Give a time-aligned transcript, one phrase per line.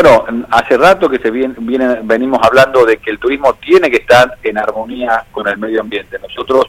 [0.00, 1.56] Bueno, hace rato que se viene,
[2.04, 6.20] venimos hablando de que el turismo tiene que estar en armonía con el medio ambiente.
[6.20, 6.66] Nosotros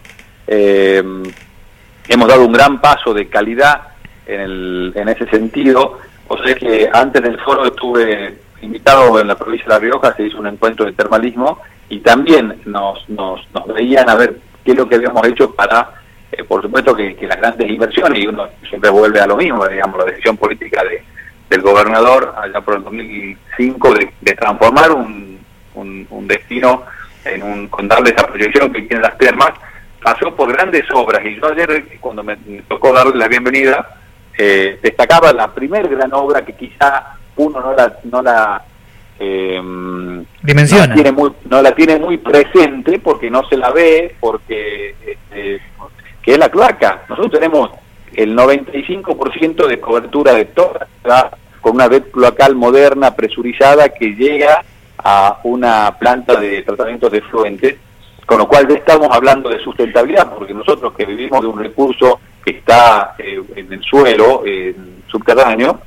[0.47, 1.03] eh,
[2.07, 3.81] hemos dado un gran paso de calidad
[4.25, 5.99] en, el, en ese sentido.
[6.27, 10.23] O sea que antes del foro estuve invitado en la provincia de La Rioja, se
[10.23, 14.77] hizo un encuentro de termalismo y también nos, nos, nos veían a ver qué es
[14.77, 15.87] lo que habíamos hecho para,
[16.31, 19.67] eh, por supuesto, que, que, las grandes inversiones, y uno siempre vuelve a lo mismo,
[19.67, 21.03] digamos, la decisión política de,
[21.49, 25.39] del gobernador allá por el 2005 de, de transformar un,
[25.75, 26.83] un, destino
[27.25, 29.51] en un, con darle esa proyección que tiene las termas,
[30.01, 31.25] pasó por grandes obras.
[31.25, 32.35] Y yo ayer cuando me,
[32.67, 33.99] tocó darle la bienvenida
[34.37, 38.63] eh, destacaba la primer gran obra que quizá uno no la no la
[39.19, 39.61] eh,
[40.41, 40.85] dimensiona.
[40.85, 44.95] no la, tiene muy, no la tiene muy presente porque no se la ve porque
[45.05, 45.61] este,
[46.21, 47.03] que es la cloaca.
[47.09, 47.71] Nosotros tenemos
[48.15, 51.29] el 95% de cobertura de toda la
[51.61, 54.63] con una red cloacal moderna presurizada que llega
[54.97, 57.75] a una planta de tratamiento de fluentes
[58.29, 62.19] con lo cual ya estamos hablando de sustentabilidad, porque nosotros que vivimos de un recurso
[62.45, 65.79] que está eh, en el suelo, en subterráneo,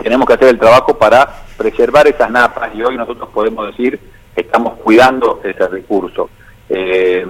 [0.00, 3.98] tenemos que hacer el trabajo para preservar esas napas y hoy nosotros podemos decir
[4.36, 6.30] estamos cuidando ese recurso.
[6.68, 7.26] Eh,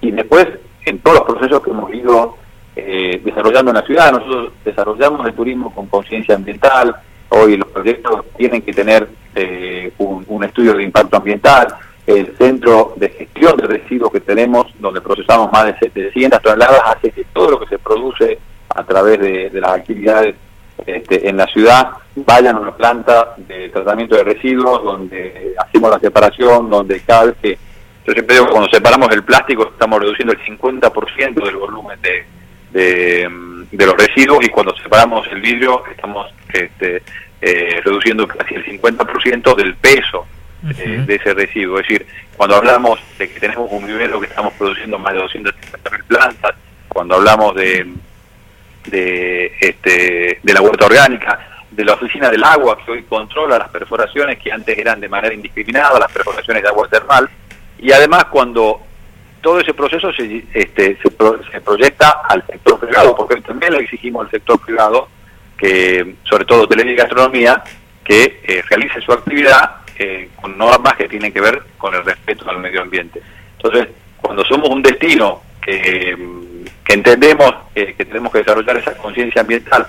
[0.00, 0.46] y después,
[0.86, 2.38] en todos los procesos que hemos ido
[2.76, 6.94] eh, desarrollando en la ciudad, nosotros desarrollamos el turismo con conciencia ambiental,
[7.30, 9.08] hoy los proyectos tienen que tener
[9.98, 11.68] un, un estudio de impacto ambiental,
[12.06, 17.10] el centro de gestión de residuos que tenemos, donde procesamos más de 700 toneladas, hace
[17.10, 18.38] que todo lo que se produce
[18.68, 20.36] a través de, las actividades
[20.86, 25.98] este, en la ciudad vayan a una planta de tratamiento de residuos, donde hacemos la
[25.98, 27.58] separación, donde cada vez que,
[28.06, 32.24] yo siempre digo, cuando separamos el plástico estamos reduciendo el 50% del volumen de,
[32.76, 37.02] de, los residuos y cuando separamos el vidrio estamos este,
[37.40, 40.26] eh, reduciendo casi el 50% del peso
[40.62, 41.78] de ese residuo.
[41.78, 46.04] Es decir, cuando hablamos de que tenemos un vivero que estamos produciendo más de 250.000
[46.08, 46.54] plantas,
[46.88, 47.86] cuando hablamos de,
[48.86, 51.38] de, este, de la huerta orgánica,
[51.70, 55.34] de la oficina del agua que hoy controla las perforaciones que antes eran de manera
[55.34, 57.28] indiscriminada, las perforaciones de agua termal,
[57.78, 58.85] y además cuando
[59.40, 61.10] todo ese proceso se, este, se,
[61.60, 65.08] proyecta al sector privado, porque también le exigimos al sector privado
[65.56, 67.62] que, sobre todo hotelería y gastronomía,
[68.04, 72.48] que eh, realice su actividad eh, con normas que tienen que ver con el respeto
[72.48, 73.20] al medio ambiente.
[73.56, 73.88] Entonces,
[74.20, 76.16] cuando somos un destino que,
[76.84, 79.86] que entendemos que tenemos que desarrollar esa conciencia ambiental,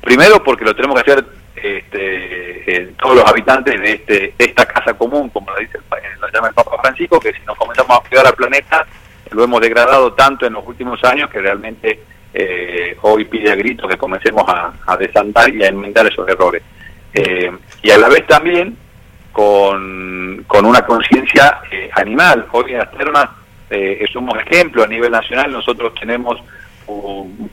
[0.00, 1.24] primero porque lo tenemos que hacer
[1.62, 5.84] este, todos los habitantes de, este, esta casa común, como la dice el,
[6.32, 8.86] la llama el Papa Francisco, que si nos comenzamos a cuidar al planeta,
[9.30, 12.00] lo hemos degradado tanto en los últimos años que realmente
[12.34, 16.62] eh, hoy pide a grito que comencemos a, desandar y a enmendar esos errores.
[17.12, 17.50] Eh,
[17.82, 18.76] y a la vez también
[19.32, 22.46] con, con una conciencia eh, animal.
[22.52, 23.28] Hoy en las termas
[23.70, 26.40] eh, somos ejemplo a nivel nacional, nosotros tenemos
[26.86, 27.48] un,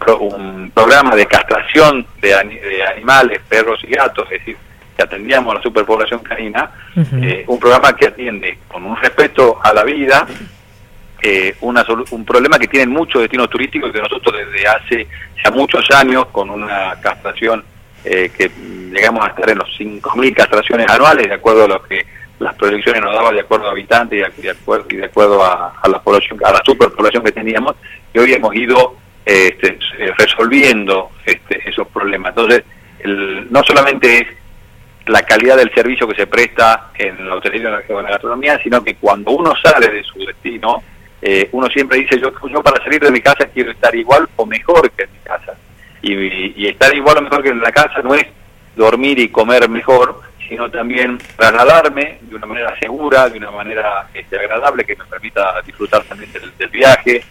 [0.73, 4.57] programa de castración de, animales, perros y gatos, es decir,
[4.95, 9.73] que atendíamos a la superpoblación canina, eh, un programa que atiende con un respeto a
[9.73, 10.25] la vida,
[11.21, 15.07] eh, una, un problema que tienen muchos destinos turísticos que nosotros desde hace
[15.43, 17.63] ya muchos años con una castración
[18.03, 18.51] eh, que
[18.91, 22.05] llegamos a estar en los 5.000 castraciones anuales, de acuerdo a lo que
[22.39, 25.73] las proyecciones nos daban de acuerdo a habitantes y de, acuerdo, y de acuerdo a,
[25.89, 27.75] la población, a la superpoblación que teníamos,
[28.13, 28.95] y hoy hemos ido
[29.25, 29.79] este,
[30.17, 32.29] resolviendo este, esos problemas.
[32.29, 32.63] Entonces,
[33.49, 34.27] no solamente es
[35.07, 38.95] la calidad del servicio que se presta en la hotelería y la gastronomía, sino que
[38.95, 40.81] cuando uno sale de su destino,
[41.21, 44.45] eh, uno siempre dice, yo, yo para salir de mi casa quiero estar igual o
[44.45, 45.53] mejor que en mi casa.
[46.01, 48.25] Y, estar igual o mejor que en la casa no es
[48.75, 54.37] dormir y comer mejor, sino también trasladarme de una manera segura, de una manera este,
[54.37, 57.23] agradable que me permita disfrutar también del, viaje,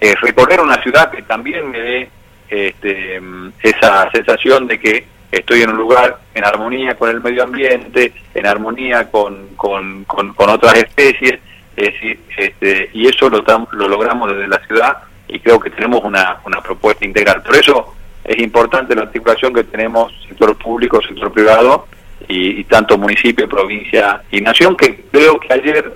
[0.00, 2.10] eh, recorrer una ciudad que también me dé
[2.48, 3.20] este,
[3.62, 8.46] esa sensación de que estoy en un lugar en armonía con el medio ambiente, en
[8.46, 11.40] armonía con, con, con, otras especies,
[11.74, 13.42] este, y eso lo,
[13.72, 17.42] lo logramos desde la ciudad y creo que tenemos una, una propuesta integral.
[17.42, 21.86] Por eso es importante la articulación que tenemos sector público, sector privado
[22.28, 25.92] y, tanto municipio, provincia y nación, que creo que ayer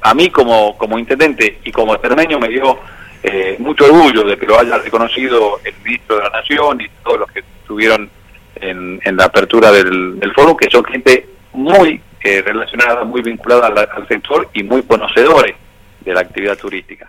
[0.00, 2.78] a mí como, como intendente y como extremeño me dio
[3.22, 7.20] eh, mucho orgullo de que lo haya reconocido el ministro de la Nación y todos
[7.20, 8.10] los que estuvieron
[8.56, 14.48] en, la apertura del, foro, que son gente muy eh, relacionada, muy vinculada al sector
[14.54, 15.54] y muy conocedores
[16.00, 17.08] de la actividad turística.